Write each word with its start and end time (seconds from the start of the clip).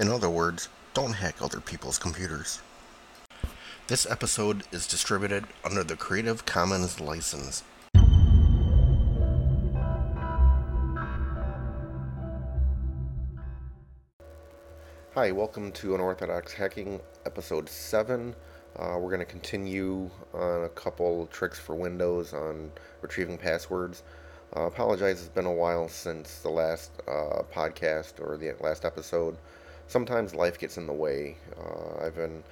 In 0.00 0.06
other 0.06 0.30
words, 0.30 0.68
don't 0.94 1.14
hack 1.14 1.42
other 1.42 1.58
people's 1.58 1.98
computers. 1.98 2.60
This 3.88 4.08
episode 4.08 4.62
is 4.70 4.86
distributed 4.86 5.44
under 5.64 5.82
the 5.82 5.96
Creative 5.96 6.46
Commons 6.46 7.00
license. 7.00 7.64
Hi, 15.14 15.32
welcome 15.32 15.72
to 15.72 15.96
Unorthodox 15.96 16.52
Hacking, 16.52 17.00
episode 17.26 17.68
7. 17.68 18.36
Uh, 18.76 18.98
we're 19.00 19.08
going 19.08 19.18
to 19.18 19.24
continue 19.24 20.08
on 20.32 20.62
a 20.62 20.68
couple 20.68 21.26
tricks 21.32 21.58
for 21.58 21.74
Windows 21.74 22.32
on 22.32 22.70
retrieving 23.02 23.36
passwords. 23.36 24.04
Uh, 24.54 24.66
apologize, 24.66 25.18
it's 25.18 25.28
been 25.28 25.44
a 25.44 25.52
while 25.52 25.88
since 25.88 26.38
the 26.38 26.50
last 26.50 26.92
uh, 27.08 27.42
podcast 27.52 28.20
or 28.20 28.36
the 28.36 28.54
last 28.60 28.84
episode. 28.84 29.36
Sometimes 29.88 30.34
life 30.34 30.58
gets 30.58 30.76
in 30.76 30.86
the 30.86 30.92
way. 30.92 31.38
Uh, 31.58 32.04
I've 32.04 32.14
been 32.14 32.44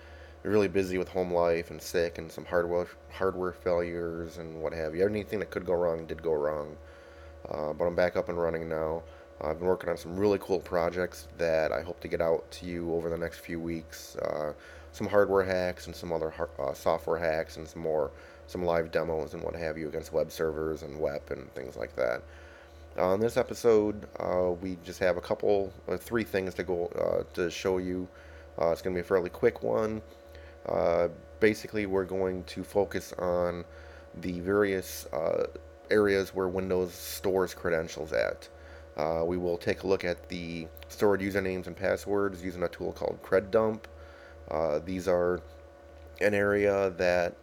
really 0.42 0.68
busy 0.68 0.96
with 0.96 1.08
home 1.08 1.30
life 1.30 1.70
and 1.70 1.80
sick 1.80 2.16
and 2.16 2.32
some 2.32 2.46
hardware 2.46 2.86
hardware 3.10 3.52
failures 3.52 4.38
and 4.38 4.62
what 4.62 4.72
have 4.72 4.94
you. 4.94 5.04
Anything 5.04 5.40
that 5.40 5.50
could 5.50 5.66
go 5.66 5.74
wrong 5.74 6.06
did 6.06 6.22
go 6.22 6.32
wrong. 6.32 6.74
Uh, 7.50 7.74
but 7.74 7.84
I'm 7.84 7.94
back 7.94 8.16
up 8.16 8.30
and 8.30 8.40
running 8.40 8.70
now. 8.70 9.02
I've 9.42 9.58
been 9.58 9.68
working 9.68 9.90
on 9.90 9.98
some 9.98 10.16
really 10.16 10.38
cool 10.40 10.60
projects 10.60 11.28
that 11.36 11.72
I 11.72 11.82
hope 11.82 12.00
to 12.00 12.08
get 12.08 12.22
out 12.22 12.50
to 12.52 12.66
you 12.66 12.94
over 12.94 13.10
the 13.10 13.18
next 13.18 13.40
few 13.40 13.60
weeks. 13.60 14.16
Uh, 14.16 14.54
some 14.92 15.06
hardware 15.06 15.44
hacks 15.44 15.86
and 15.86 15.94
some 15.94 16.12
other 16.12 16.32
uh, 16.58 16.72
software 16.72 17.18
hacks 17.18 17.58
and 17.58 17.68
some 17.68 17.82
more 17.82 18.12
some 18.46 18.64
live 18.64 18.90
demos 18.90 19.34
and 19.34 19.42
what 19.42 19.54
have 19.54 19.76
you 19.76 19.88
against 19.88 20.10
web 20.10 20.32
servers 20.32 20.82
and 20.82 20.98
web 20.98 21.20
and 21.28 21.52
things 21.54 21.76
like 21.76 21.94
that. 21.96 22.22
Uh, 22.98 23.08
on 23.08 23.20
this 23.20 23.36
episode, 23.36 24.06
uh, 24.20 24.52
we 24.62 24.78
just 24.82 24.98
have 25.00 25.18
a 25.18 25.20
couple, 25.20 25.70
uh, 25.86 25.98
three 25.98 26.24
things 26.24 26.54
to 26.54 26.62
go 26.62 26.86
uh, 26.96 27.22
to 27.34 27.50
show 27.50 27.76
you. 27.76 28.08
Uh, 28.58 28.70
it's 28.70 28.80
going 28.80 28.94
to 28.94 28.98
be 28.98 29.04
a 29.04 29.06
fairly 29.06 29.28
quick 29.28 29.62
one. 29.62 30.00
basically, 31.38 31.84
we're 31.84 32.06
going 32.06 32.42
to 32.44 32.64
focus 32.64 33.12
on 33.18 33.64
the 34.22 34.40
various 34.40 35.06
areas 35.90 36.34
where 36.34 36.48
Windows 36.48 36.94
stores 36.94 37.52
credentials 37.52 38.12
at. 38.14 38.48
we 39.26 39.36
will 39.36 39.58
take 39.58 39.82
a 39.82 39.86
look 39.86 40.04
at 40.04 40.28
the 40.30 40.66
stored 40.88 41.20
usernames 41.20 41.66
and 41.66 41.76
passwords 41.76 42.42
using 42.42 42.62
a 42.62 42.68
tool 42.68 42.92
called 42.92 43.18
CredDump. 43.22 43.80
these 44.86 45.06
are 45.06 45.42
an 46.22 46.32
area 46.32 46.90
that 46.96 47.34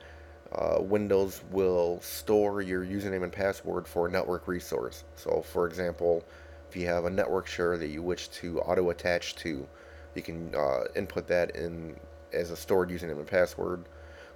uh, 0.53 0.77
Windows 0.79 1.41
will 1.51 1.99
store 2.01 2.61
your 2.61 2.85
username 2.85 3.23
and 3.23 3.31
password 3.31 3.87
for 3.87 4.07
a 4.07 4.11
network 4.11 4.47
resource. 4.47 5.03
So, 5.15 5.41
for 5.41 5.65
example, 5.67 6.23
if 6.69 6.75
you 6.75 6.85
have 6.87 7.05
a 7.05 7.09
network 7.09 7.47
share 7.47 7.77
that 7.77 7.87
you 7.87 8.01
wish 8.01 8.27
to 8.29 8.59
auto 8.61 8.89
attach 8.91 9.35
to, 9.37 9.67
you 10.15 10.21
can 10.21 10.53
uh, 10.55 10.85
input 10.95 11.27
that 11.27 11.55
in 11.55 11.95
as 12.31 12.51
a 12.51 12.55
stored 12.55 12.89
username 12.89 13.17
and 13.17 13.27
password. 13.27 13.85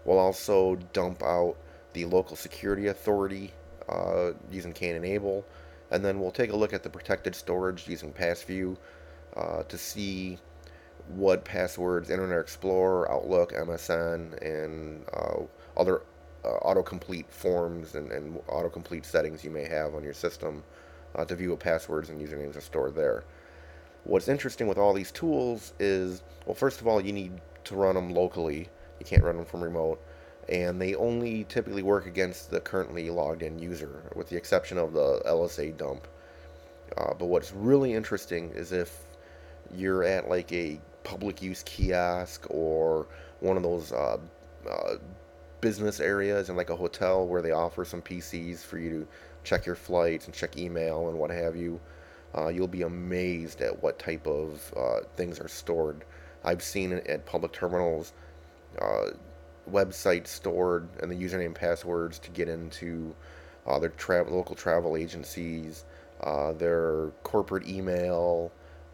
We'll 0.06 0.20
also 0.20 0.78
dump 0.94 1.22
out 1.22 1.56
the 1.94 2.06
local 2.06 2.36
security 2.36 2.88
authority 2.88 3.54
uh, 3.90 4.32
using 4.52 4.74
Kdenable, 4.74 5.44
and 5.92 6.04
then 6.04 6.20
we'll 6.20 6.32
take 6.32 6.52
a 6.52 6.56
look 6.56 6.74
at 6.74 6.84
the 6.84 6.90
protected 6.90 7.36
storage 7.36 7.88
using 7.88 8.12
PassView 8.12 8.78
uh, 9.36 9.64
to 9.64 9.78
see 9.78 10.38
what 11.10 11.46
passwords 11.46 12.10
Internet 12.10 12.40
Explorer, 12.40 13.10
Outlook, 13.12 13.54
MSN, 13.54 14.42
and 14.42 15.06
uh, 15.14 15.44
other 15.78 16.02
uh, 16.44 16.60
autocomplete 16.64 17.30
forms 17.30 17.96
and, 17.96 18.12
and 18.12 18.40
autocomplete 18.48 19.06
settings 19.06 19.44
you 19.44 19.52
may 19.52 19.66
have 19.66 19.96
on 19.96 20.04
your 20.04 20.14
system 20.14 20.64
uh, 21.16 21.26
to 21.26 21.36
view 21.36 21.52
what 21.52 21.60
passwords 21.60 22.10
and 22.10 22.22
usernames 22.22 22.56
are 22.56 22.62
stored 22.62 22.96
there. 22.96 23.24
What's 24.04 24.28
interesting 24.28 24.68
with 24.68 24.78
all 24.78 24.94
these 24.94 25.12
tools 25.12 25.74
is, 25.80 26.24
well, 26.46 26.56
first 26.56 26.80
of 26.80 26.88
all, 26.88 27.02
you 27.02 27.12
need 27.12 27.42
to 27.66 27.76
run 27.76 27.96
them 27.96 28.14
locally. 28.14 28.70
You 29.00 29.06
can't 29.06 29.24
run 29.24 29.38
them 29.38 29.46
from 29.46 29.64
remote. 29.64 30.02
And 30.48 30.82
they 30.82 30.96
only 30.96 31.44
typically 31.44 31.84
work 31.84 32.06
against 32.06 32.50
the 32.50 32.62
currently 32.62 33.10
logged 33.10 33.44
in 33.44 33.60
user, 33.60 34.04
with 34.16 34.30
the 34.30 34.38
exception 34.38 34.78
of 34.78 34.94
the 34.94 35.22
LSA 35.26 35.76
dump. 35.76 36.08
Uh, 36.96 37.14
but 37.14 37.26
what's 37.26 37.52
really 37.52 37.94
interesting 37.94 38.52
is 38.52 38.72
if 38.72 38.98
you're 39.76 40.06
at 40.06 40.30
like 40.30 40.52
a 40.54 40.80
public 41.04 41.42
use 41.42 41.64
kiosk 41.64 42.46
or 42.50 43.08
one 43.42 43.58
of 43.58 43.64
those 43.64 43.92
uh, 43.92 44.18
uh, 44.70 44.96
business 45.62 46.00
areas 46.00 46.50
and 46.50 46.58
like 46.58 46.70
a 46.70 46.76
hotel 46.76 47.28
where 47.28 47.42
they 47.42 47.52
offer 47.52 47.86
some 47.86 48.02
PCs 48.02 48.60
for 48.60 48.78
you 48.78 48.90
to 48.90 49.08
check 49.44 49.66
your 49.66 49.76
flights 49.76 50.26
and 50.26 50.34
check 50.34 50.58
email 50.58 51.10
and 51.10 51.18
what 51.18 51.30
have 51.30 51.56
you. 51.56 51.80
Uh, 52.38 52.50
you'll 52.50 52.68
be 52.68 52.84
amazed 52.84 53.62
at 53.62 53.82
what 53.82 53.98
type 53.98 54.28
of 54.28 54.74
uh, 54.76 55.00
things 55.16 55.40
are 55.40 55.48
stored. 55.48 56.04
I've 56.44 56.62
seen 56.62 56.94
at 56.94 57.26
public 57.26 57.52
terminals, 57.52 58.14
uh, 58.82 59.12
websites 59.72 60.28
stored 60.28 60.88
and 61.02 61.12
the 61.12 61.16
username 61.16 61.54
passwords 61.54 62.20
to 62.20 62.30
get 62.32 62.48
into 62.48 63.14
uh, 63.66 63.80
their 63.80 63.90
tra- 63.90 64.30
local 64.30 64.56
travel 64.56 64.96
agencies, 64.96 65.86
uh, 66.22 66.54
their 66.54 67.12
corporate 67.24 67.68
email, 67.68 68.52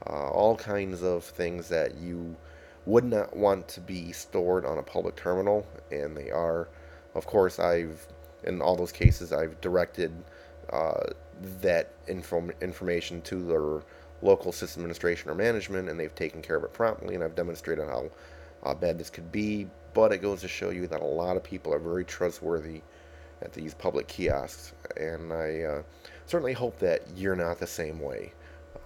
uh, 0.08 0.30
all 0.30 0.56
kinds 0.56 1.04
of 1.04 1.24
things 1.24 1.70
that 1.70 1.96
you 1.98 2.36
would 2.86 3.06
not 3.06 3.36
want 3.36 3.68
to 3.70 3.82
be 3.82 4.12
stored 4.12 4.66
on 4.66 4.78
a 4.78 4.84
public 4.84 5.16
terminal, 5.16 5.66
and 5.92 6.16
they 6.16 6.32
are. 6.32 6.68
Of 7.16 7.26
course, 7.26 7.60
I've 7.60 8.06
in 8.44 8.62
all 8.62 8.76
those 8.76 8.92
cases 8.92 9.32
I've 9.32 9.60
directed 9.62 10.12
uh, 10.72 11.06
that 11.62 11.92
info- 12.08 12.50
information 12.62 13.22
to 13.22 13.46
their 13.46 13.84
local 14.22 14.52
system 14.52 14.82
administration 14.82 15.30
or 15.30 15.36
management, 15.36 15.90
and 15.90 16.00
they've 16.00 16.14
taken 16.16 16.42
care 16.42 16.56
of 16.56 16.64
it 16.64 16.74
promptly. 16.74 17.16
And 17.16 17.24
I've 17.24 17.36
demonstrated 17.36 17.88
how 17.88 18.10
uh, 18.64 18.74
bad 18.74 18.98
this 18.98 19.10
could 19.10 19.32
be. 19.32 19.68
But 19.94 20.12
it 20.12 20.20
goes 20.20 20.42
to 20.42 20.48
show 20.48 20.72
you 20.72 20.88
that 20.88 21.02
a 21.02 21.06
lot 21.06 21.38
of 21.38 21.44
people 21.44 21.74
are 21.74 21.80
very 21.80 22.04
trustworthy 22.04 22.82
at 23.42 23.54
these 23.54 23.74
public 23.74 24.08
kiosks, 24.08 24.74
and 24.98 25.32
I 25.32 25.62
uh, 25.62 25.84
certainly 26.26 26.54
hope 26.54 26.80
that 26.80 27.02
you're 27.16 27.36
not 27.36 27.60
the 27.60 27.68
same 27.68 28.00
way. 28.00 28.32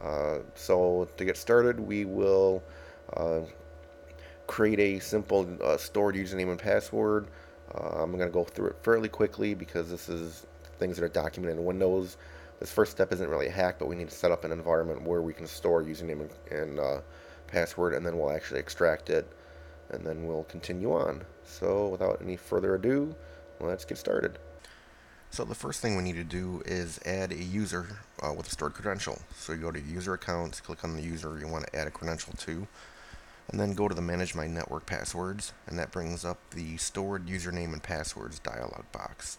Uh, 0.01 0.39
so 0.55 1.07
to 1.15 1.25
get 1.25 1.37
started, 1.37 1.79
we 1.79 2.05
will 2.05 2.61
uh, 3.15 3.41
create 4.57 4.79
a 4.79 4.99
simple 4.99 5.47
uh, 5.63 5.77
stored 5.77 6.15
username 6.15 6.49
and 6.49 6.57
password. 6.57 7.27
Uh, 7.75 8.01
I'm 8.01 8.11
going 8.11 8.27
to 8.27 8.33
go 8.33 8.43
through 8.43 8.69
it 8.69 8.77
fairly 8.81 9.07
quickly 9.07 9.53
because 9.53 9.91
this 9.91 10.09
is 10.09 10.47
things 10.79 10.97
that 10.97 11.05
are 11.05 11.09
documented 11.09 11.59
in 11.59 11.63
Windows. 11.63 12.17
This 12.59 12.71
first 12.71 12.91
step 12.91 13.13
isn't 13.13 13.29
really 13.29 13.49
a 13.49 13.51
hack, 13.51 13.75
but 13.77 13.87
we 13.87 13.95
need 13.95 14.09
to 14.09 14.15
set 14.15 14.31
up 14.31 14.45
an 14.45 14.51
environment 14.51 15.03
where 15.03 15.21
we 15.21 15.31
can 15.31 15.45
store 15.45 15.83
username 15.83 16.27
and, 16.49 16.79
uh, 16.79 17.01
password, 17.45 17.93
and 17.93 18.03
then 18.03 18.17
we'll 18.17 18.31
actually 18.31 18.59
extract 18.59 19.11
it, 19.11 19.31
and 19.91 20.03
then 20.03 20.25
we'll 20.25 20.45
continue 20.45 20.91
on. 20.91 21.23
So 21.43 21.89
without 21.89 22.19
any 22.19 22.35
further 22.35 22.73
ado, 22.73 23.15
let's 23.59 23.85
get 23.85 23.99
started. 23.99 24.39
So 25.29 25.45
the 25.45 25.53
first 25.53 25.81
thing 25.81 25.95
we 25.95 26.01
need 26.01 26.15
to 26.15 26.23
do 26.23 26.63
is 26.65 26.99
add 27.05 27.31
a 27.31 27.43
user 27.43 27.99
uh, 28.23 28.33
with 28.33 28.47
a 28.47 28.49
stored 28.49 28.73
credential. 28.73 29.21
So 29.35 29.53
you 29.53 29.59
go 29.59 29.71
to 29.71 29.79
user 29.79 30.15
accounts, 30.15 30.61
click 30.61 30.83
on 30.83 30.95
the 30.95 31.03
user 31.03 31.37
you 31.37 31.47
want 31.47 31.67
to 31.67 31.75
add 31.75 31.85
a 31.85 31.91
credential 31.91 32.33
to, 32.33 32.67
and 33.49 33.59
then 33.59 33.73
go 33.73 33.87
to 33.87 33.95
the 33.95 34.01
Manage 34.01 34.35
My 34.35 34.47
Network 34.47 34.85
Passwords, 34.85 35.53
and 35.65 35.79
that 35.79 35.91
brings 35.91 36.25
up 36.25 36.37
the 36.51 36.77
Stored 36.77 37.27
Username 37.27 37.73
and 37.73 37.83
Passwords 37.83 38.39
dialog 38.39 38.83
box. 38.91 39.37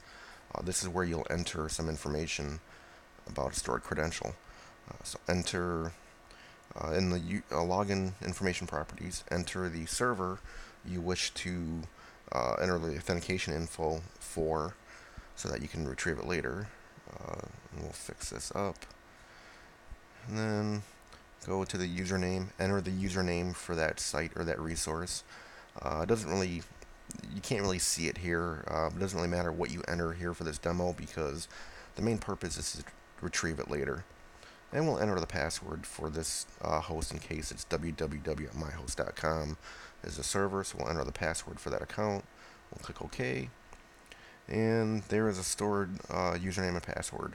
Uh, 0.54 0.62
this 0.62 0.82
is 0.82 0.88
where 0.88 1.04
you'll 1.04 1.26
enter 1.28 1.69
some 1.69 1.88
information 1.88 2.60
about 3.26 3.52
a 3.52 3.54
stored 3.54 3.82
credential. 3.82 4.34
Uh, 4.88 5.04
so 5.04 5.19
enter 5.28 5.92
uh, 6.76 6.92
in 6.92 7.10
the 7.10 7.42
uh, 7.50 7.56
login 7.56 8.12
information 8.24 8.66
properties, 8.66 9.24
enter 9.30 9.69
the 9.69 9.84
server 9.86 10.38
you 10.84 11.00
wish 11.00 11.30
to 11.34 11.82
uh, 12.32 12.54
enter 12.60 12.78
the 12.78 12.96
authentication 12.96 13.52
info 13.54 14.00
for 14.19 14.75
so 15.36 15.48
that 15.48 15.60
you 15.60 15.69
can 15.69 15.86
retrieve 15.86 16.19
it 16.19 16.26
later. 16.26 16.69
Uh, 17.12 17.40
we'll 17.78 17.90
fix 17.90 18.30
this 18.30 18.50
up. 18.54 18.76
And 20.26 20.38
then 20.38 20.82
go 21.48 21.64
to 21.64 21.78
the 21.78 21.88
username, 21.88 22.48
enter 22.60 22.81
the 22.81 22.91
username 22.91 23.54
for 23.54 23.75
that 23.75 23.99
site 23.99 24.32
or 24.37 24.44
that 24.44 24.61
resource. 24.61 25.25
Uh, 25.81 26.00
it 26.02 26.08
doesn't 26.08 26.31
really, 26.31 26.62
you 27.34 27.40
can't 27.43 27.62
really 27.62 27.78
see 27.78 28.06
it 28.08 28.19
here. 28.19 28.64
Uh, 28.70 28.88
it 28.94 28.99
doesn't 28.99 29.19
really 29.19 29.31
matter 29.31 29.50
what 29.50 29.70
you 29.70 29.82
enter 29.88 30.12
here 30.12 30.34
for 30.34 30.44
this 30.44 30.58
demo 30.58 30.93
because 30.93 31.49
the 31.96 32.02
main 32.02 32.19
purpose 32.19 32.58
is 32.58 32.73
to 32.73 32.84
retrieve 33.20 33.58
it 33.58 33.70
later. 33.70 34.05
And 34.73 34.87
we'll 34.87 34.99
enter 34.99 35.19
the 35.19 35.26
password 35.26 35.87
for 35.87 36.11
this 36.11 36.46
uh, 36.61 36.81
host 36.81 37.12
in 37.12 37.19
case 37.19 37.50
it's 37.50 37.64
www.myhost.com 37.64 39.56
is 40.05 40.19
a 40.19 40.23
server. 40.23 40.62
So 40.62 40.78
we'll 40.78 40.90
enter 40.90 41.05
the 41.05 41.12
password 41.12 41.58
for 41.58 41.70
that 41.70 41.81
account. 41.81 42.25
We'll 42.70 42.84
click 42.84 43.00
OK. 43.00 43.49
And 44.46 45.02
there 45.05 45.28
is 45.28 45.38
a 45.38 45.44
stored 45.44 45.90
uh, 46.11 46.34
username 46.34 46.75
and 46.75 46.82
password. 46.82 47.34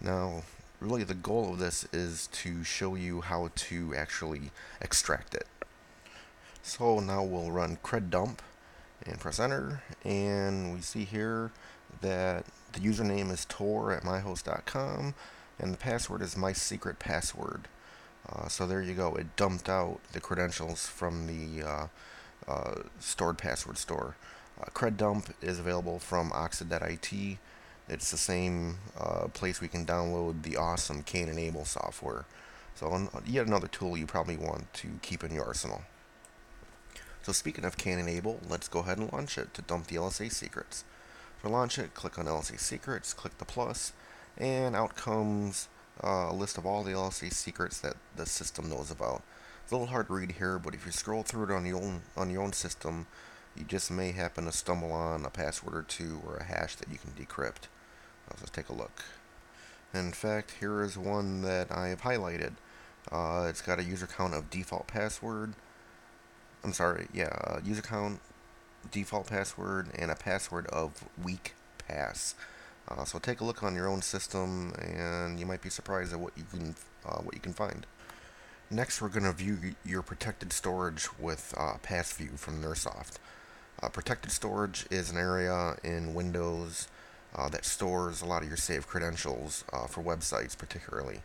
Now, 0.00 0.42
really 0.80 1.04
the 1.04 1.14
goal 1.14 1.52
of 1.52 1.58
this 1.58 1.86
is 1.92 2.28
to 2.28 2.62
show 2.64 2.94
you 2.94 3.20
how 3.20 3.50
to 3.54 3.94
actually 3.94 4.50
extract 4.80 5.34
it. 5.34 5.46
So 6.62 7.00
now 7.00 7.22
we'll 7.22 7.50
run 7.50 7.78
cred 7.82 8.10
dump 8.10 8.42
and 9.04 9.20
press 9.20 9.38
enter 9.38 9.82
and 10.04 10.74
we 10.74 10.80
see 10.80 11.04
here 11.04 11.52
that 12.00 12.44
the 12.72 12.80
username 12.80 13.30
is 13.30 13.44
tor 13.46 13.92
at 13.92 14.02
myhost.com 14.02 15.14
and 15.58 15.72
the 15.72 15.78
password 15.78 16.22
is 16.22 16.36
my 16.36 16.52
secret 16.52 16.98
password. 16.98 17.68
Uh, 18.28 18.48
so 18.48 18.66
there 18.66 18.82
you 18.82 18.94
go. 18.94 19.14
It 19.14 19.36
dumped 19.36 19.68
out 19.68 20.00
the 20.12 20.20
credentials 20.20 20.86
from 20.86 21.26
the 21.26 21.66
uh, 21.66 21.86
uh, 22.48 22.74
stored 22.98 23.38
password 23.38 23.78
store. 23.78 24.16
Uh, 24.60 24.64
CredDump 24.74 25.32
is 25.42 25.58
available 25.58 25.98
from 25.98 26.32
Oxid.it. 26.32 27.38
It's 27.88 28.10
the 28.10 28.16
same 28.16 28.78
uh, 28.98 29.28
place 29.28 29.60
we 29.60 29.68
can 29.68 29.86
download 29.86 30.42
the 30.42 30.56
awesome 30.56 31.02
Kane-Enable 31.02 31.64
software. 31.64 32.24
So 32.74 33.08
yet 33.24 33.46
another 33.46 33.68
tool 33.68 33.96
you 33.96 34.06
probably 34.06 34.36
want 34.36 34.72
to 34.74 34.88
keep 35.02 35.22
in 35.22 35.32
your 35.32 35.44
arsenal. 35.44 35.82
So 37.22 37.32
speaking 37.32 37.64
of 37.64 37.76
Kane-Enable, 37.76 38.40
let's 38.48 38.68
go 38.68 38.80
ahead 38.80 38.98
and 38.98 39.12
launch 39.12 39.38
it 39.38 39.54
to 39.54 39.62
dump 39.62 39.86
the 39.86 39.96
LSA 39.96 40.32
secrets. 40.32 40.84
For 41.38 41.48
launch 41.48 41.78
it, 41.78 41.94
click 41.94 42.18
on 42.18 42.26
LSA 42.26 42.58
secrets, 42.58 43.14
click 43.14 43.38
the 43.38 43.44
plus, 43.44 43.92
and 44.36 44.74
out 44.74 44.96
comes 44.96 45.68
uh, 46.02 46.28
a 46.30 46.32
list 46.32 46.58
of 46.58 46.66
all 46.66 46.82
the 46.82 46.92
LSA 46.92 47.32
secrets 47.32 47.80
that 47.80 47.96
the 48.16 48.26
system 48.26 48.68
knows 48.68 48.90
about. 48.90 49.22
It's 49.62 49.72
a 49.72 49.74
little 49.74 49.88
hard 49.88 50.08
to 50.08 50.12
read 50.12 50.32
here, 50.32 50.58
but 50.58 50.74
if 50.74 50.86
you 50.86 50.92
scroll 50.92 51.22
through 51.22 51.44
it 51.44 51.50
on 51.50 51.66
your 51.66 51.78
own 51.78 52.02
on 52.16 52.30
your 52.30 52.42
own 52.42 52.52
system, 52.52 53.06
you 53.56 53.64
just 53.64 53.90
may 53.90 54.12
happen 54.12 54.44
to 54.44 54.52
stumble 54.52 54.92
on 54.92 55.24
a 55.24 55.30
password 55.30 55.74
or 55.74 55.82
two 55.82 56.20
or 56.26 56.36
a 56.36 56.44
hash 56.44 56.76
that 56.76 56.90
you 56.90 56.98
can 56.98 57.10
decrypt. 57.12 57.68
Let's 58.30 58.50
take 58.50 58.68
a 58.68 58.74
look. 58.74 59.04
In 59.94 60.12
fact, 60.12 60.54
here 60.60 60.82
is 60.82 60.98
one 60.98 61.42
that 61.42 61.70
I 61.70 61.88
have 61.88 62.02
highlighted. 62.02 62.52
Uh, 63.10 63.46
it's 63.48 63.62
got 63.62 63.78
a 63.78 63.84
user 63.84 64.06
count 64.06 64.34
of 64.34 64.50
default 64.50 64.86
password. 64.86 65.54
I'm 66.64 66.72
sorry, 66.72 67.08
yeah, 67.14 67.30
uh, 67.44 67.60
user 67.64 67.82
count, 67.82 68.20
default 68.90 69.28
password, 69.28 69.88
and 69.96 70.10
a 70.10 70.16
password 70.16 70.66
of 70.66 71.04
weak 71.22 71.54
pass. 71.86 72.34
Uh, 72.88 73.04
so 73.04 73.18
take 73.18 73.40
a 73.40 73.44
look 73.44 73.62
on 73.62 73.74
your 73.74 73.88
own 73.88 74.02
system, 74.02 74.72
and 74.80 75.38
you 75.38 75.46
might 75.46 75.62
be 75.62 75.70
surprised 75.70 76.12
at 76.12 76.20
what 76.20 76.32
you 76.36 76.44
can 76.50 76.74
uh, 77.04 77.18
what 77.18 77.34
you 77.34 77.40
can 77.40 77.52
find. 77.52 77.86
Next, 78.70 79.00
we're 79.00 79.08
going 79.08 79.24
to 79.24 79.32
view 79.32 79.58
your 79.84 80.02
protected 80.02 80.52
storage 80.52 81.08
with 81.20 81.54
uh, 81.56 81.74
PassView 81.84 82.36
from 82.36 82.60
Nersoft. 82.60 83.18
Uh, 83.80 83.88
protected 83.88 84.32
storage 84.32 84.86
is 84.90 85.10
an 85.10 85.16
area 85.16 85.76
in 85.84 86.14
Windows 86.14 86.88
uh, 87.34 87.48
that 87.48 87.64
stores 87.64 88.22
a 88.22 88.26
lot 88.26 88.42
of 88.42 88.48
your 88.48 88.56
saved 88.56 88.86
credentials 88.86 89.64
uh, 89.72 89.86
for 89.86 90.02
websites, 90.02 90.56
particularly. 90.56 91.20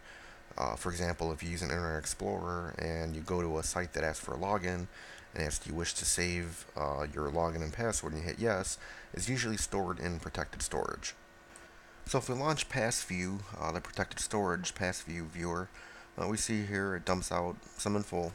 Uh, 0.57 0.75
for 0.75 0.89
example, 0.89 1.31
if 1.31 1.41
you 1.41 1.49
use 1.49 1.61
an 1.61 1.69
Internet 1.69 1.99
Explorer 1.99 2.75
and 2.77 3.15
you 3.15 3.21
go 3.21 3.41
to 3.41 3.57
a 3.57 3.63
site 3.63 3.93
that 3.93 4.03
asks 4.03 4.23
for 4.23 4.33
a 4.33 4.37
login 4.37 4.87
and 5.33 5.43
asks 5.43 5.65
you 5.65 5.73
wish 5.73 5.93
to 5.93 6.05
save 6.05 6.65
uh, 6.75 7.05
your 7.13 7.29
login 7.29 7.61
and 7.61 7.71
password 7.71 8.13
and 8.13 8.21
you 8.21 8.27
hit 8.27 8.39
yes, 8.39 8.77
it's 9.13 9.29
usually 9.29 9.57
stored 9.57 9.99
in 9.99 10.19
protected 10.19 10.61
storage. 10.61 11.13
So 12.05 12.17
if 12.17 12.27
we 12.27 12.35
launch 12.35 12.67
PassView, 12.67 13.39
uh, 13.57 13.71
the 13.71 13.79
protected 13.79 14.19
storage 14.19 14.75
PassView 14.75 15.27
viewer, 15.27 15.69
uh, 16.21 16.27
we 16.27 16.35
see 16.35 16.65
here 16.65 16.95
it 16.95 17.05
dumps 17.05 17.31
out 17.31 17.55
some 17.77 17.95
info. 17.95 18.33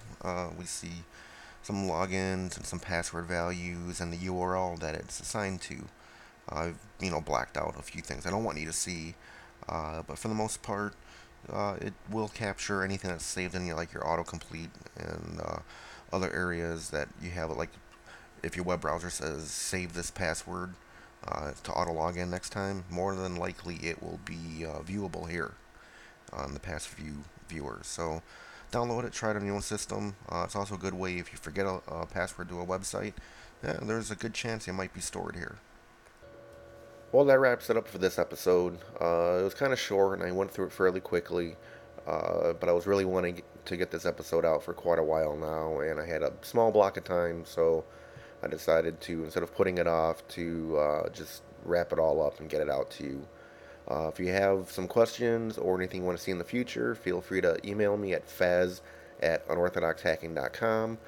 We 0.58 0.64
see 0.64 1.04
some 1.66 1.88
logins 1.88 2.56
and 2.56 2.64
some 2.64 2.78
password 2.78 3.26
values 3.26 4.00
and 4.00 4.12
the 4.12 4.16
URL 4.16 4.78
that 4.78 4.94
it's 4.94 5.18
assigned 5.18 5.60
to. 5.62 5.86
I've 6.48 6.78
you 7.00 7.10
know 7.10 7.20
blacked 7.20 7.56
out 7.56 7.74
a 7.78 7.82
few 7.82 8.02
things 8.02 8.26
I 8.26 8.30
don't 8.30 8.44
want 8.44 8.58
you 8.58 8.66
to 8.66 8.72
see, 8.72 9.14
uh, 9.68 10.02
but 10.06 10.18
for 10.18 10.28
the 10.28 10.34
most 10.34 10.62
part, 10.62 10.94
uh, 11.52 11.76
it 11.80 11.94
will 12.10 12.28
capture 12.28 12.82
anything 12.82 13.10
that's 13.10 13.24
saved 13.24 13.54
in 13.54 13.66
your 13.66 13.76
like 13.76 13.92
your 13.92 14.02
autocomplete 14.02 14.70
and 14.96 15.40
uh, 15.40 15.58
other 16.12 16.32
areas 16.32 16.90
that 16.90 17.08
you 17.20 17.30
have 17.30 17.50
like 17.50 17.70
if 18.42 18.56
your 18.56 18.64
web 18.64 18.80
browser 18.80 19.10
says 19.10 19.50
save 19.50 19.94
this 19.94 20.10
password 20.10 20.74
uh, 21.26 21.52
to 21.64 21.72
auto 21.72 21.92
log 21.92 22.16
in 22.16 22.30
next 22.30 22.50
time, 22.50 22.84
more 22.90 23.14
than 23.14 23.36
likely 23.36 23.76
it 23.76 24.02
will 24.02 24.20
be 24.24 24.64
uh, 24.64 24.80
viewable 24.80 25.28
here 25.28 25.54
on 26.32 26.54
the 26.54 26.60
PassView 26.60 27.22
viewer. 27.48 27.80
So 27.82 28.22
download 28.72 29.04
it, 29.04 29.12
try 29.12 29.30
it 29.30 29.36
on 29.36 29.44
your 29.44 29.56
own 29.56 29.62
system. 29.62 30.16
Uh, 30.28 30.42
it's 30.44 30.56
also 30.56 30.74
a 30.74 30.78
good 30.78 30.94
way 30.94 31.18
if 31.18 31.32
you 31.32 31.38
forget 31.38 31.66
a, 31.66 31.80
a 31.88 32.06
password 32.06 32.48
to 32.50 32.60
a 32.60 32.66
website, 32.66 33.14
yeah, 33.64 33.78
there's 33.82 34.10
a 34.10 34.16
good 34.16 34.34
chance 34.34 34.68
it 34.68 34.72
might 34.72 34.94
be 34.94 35.00
stored 35.00 35.34
here. 35.34 35.56
Well, 37.12 37.24
that 37.26 37.38
wraps 37.38 37.70
it 37.70 37.76
up 37.76 37.86
for 37.86 37.98
this 37.98 38.18
episode. 38.18 38.78
Uh, 39.00 39.38
it 39.40 39.44
was 39.44 39.54
kind 39.54 39.72
of 39.72 39.78
short, 39.78 40.18
and 40.18 40.28
I 40.28 40.32
went 40.32 40.50
through 40.50 40.66
it 40.66 40.72
fairly 40.72 41.00
quickly. 41.00 41.56
Uh, 42.06 42.52
but 42.52 42.68
I 42.68 42.72
was 42.72 42.86
really 42.86 43.04
wanting 43.04 43.42
to 43.64 43.76
get 43.76 43.90
this 43.90 44.06
episode 44.06 44.44
out 44.44 44.62
for 44.62 44.72
quite 44.72 44.98
a 44.98 45.02
while 45.02 45.36
now, 45.36 45.80
and 45.80 46.00
I 46.00 46.06
had 46.06 46.22
a 46.22 46.32
small 46.42 46.70
block 46.70 46.96
of 46.96 47.04
time, 47.04 47.44
so 47.44 47.84
I 48.42 48.48
decided 48.48 49.00
to, 49.02 49.24
instead 49.24 49.42
of 49.42 49.54
putting 49.54 49.78
it 49.78 49.86
off, 49.86 50.26
to 50.28 50.78
uh, 50.78 51.08
just 51.08 51.42
wrap 51.64 51.92
it 51.92 51.98
all 51.98 52.24
up 52.24 52.40
and 52.40 52.48
get 52.48 52.60
it 52.60 52.70
out 52.70 52.90
to 52.92 53.04
you. 53.04 53.26
Uh, 53.88 54.08
if 54.08 54.20
you 54.20 54.28
have 54.28 54.70
some 54.70 54.88
questions 54.88 55.58
or 55.58 55.76
anything 55.76 56.00
you 56.00 56.06
want 56.06 56.18
to 56.18 56.22
see 56.22 56.32
in 56.32 56.38
the 56.38 56.44
future, 56.44 56.94
feel 56.94 57.20
free 57.20 57.40
to 57.40 57.58
email 57.66 57.96
me 57.96 58.14
at 58.14 58.28
fez 58.28 58.82
at 59.20 59.46
unorthodoxhacking.com, 59.48 60.98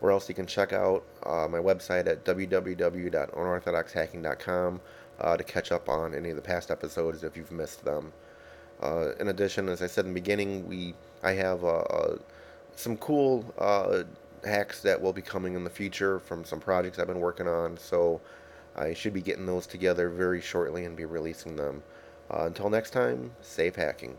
or 0.00 0.10
else 0.10 0.28
you 0.28 0.34
can 0.34 0.46
check 0.46 0.72
out 0.72 1.04
uh, 1.24 1.46
my 1.48 1.58
website 1.58 2.06
at 2.06 2.24
www.unorthodoxhacking.com 2.24 4.80
uh, 5.20 5.36
to 5.36 5.44
catch 5.44 5.72
up 5.72 5.88
on 5.88 6.14
any 6.14 6.30
of 6.30 6.36
the 6.36 6.42
past 6.42 6.70
episodes 6.70 7.24
if 7.24 7.36
you've 7.36 7.52
missed 7.52 7.84
them. 7.84 8.12
Uh, 8.82 9.12
in 9.20 9.28
addition, 9.28 9.68
as 9.68 9.82
I 9.82 9.86
said 9.86 10.06
in 10.06 10.12
the 10.12 10.20
beginning, 10.20 10.66
we 10.66 10.94
I 11.22 11.32
have 11.32 11.64
uh, 11.64 12.16
some 12.76 12.96
cool 12.96 13.44
hacks 14.44 14.80
that 14.80 15.00
will 15.00 15.12
be 15.12 15.22
coming 15.22 15.54
in 15.54 15.64
the 15.64 15.70
future 15.70 16.18
from 16.18 16.44
some 16.44 16.60
projects 16.60 16.98
I've 16.98 17.06
been 17.06 17.20
working 17.20 17.48
on. 17.48 17.76
So 17.76 18.20
I 18.76 18.94
should 18.94 19.12
be 19.12 19.20
getting 19.20 19.46
those 19.46 19.66
together 19.66 20.08
very 20.08 20.40
shortly 20.40 20.84
and 20.84 20.96
be 20.96 21.04
releasing 21.04 21.56
them. 21.56 21.82
Uh, 22.30 22.44
until 22.44 22.70
next 22.70 22.90
time, 22.90 23.32
safe 23.42 23.74
hacking. 23.74 24.16